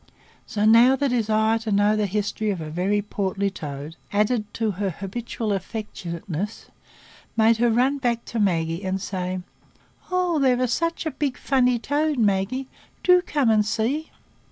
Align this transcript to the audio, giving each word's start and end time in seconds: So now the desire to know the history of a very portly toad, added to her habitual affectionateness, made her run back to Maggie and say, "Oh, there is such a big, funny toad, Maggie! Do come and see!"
So 0.47 0.65
now 0.65 0.95
the 0.95 1.07
desire 1.07 1.59
to 1.59 1.71
know 1.71 1.95
the 1.95 2.07
history 2.07 2.49
of 2.49 2.59
a 2.59 2.71
very 2.71 3.03
portly 3.03 3.51
toad, 3.51 3.97
added 4.11 4.51
to 4.55 4.71
her 4.71 4.89
habitual 4.89 5.49
affectionateness, 5.51 6.71
made 7.37 7.57
her 7.57 7.69
run 7.69 7.99
back 7.99 8.25
to 8.25 8.39
Maggie 8.39 8.83
and 8.83 8.99
say, 8.99 9.41
"Oh, 10.09 10.39
there 10.39 10.59
is 10.59 10.73
such 10.73 11.05
a 11.05 11.11
big, 11.11 11.37
funny 11.37 11.77
toad, 11.77 12.17
Maggie! 12.17 12.67
Do 13.03 13.21
come 13.21 13.51
and 13.51 13.63
see!" 13.63 14.09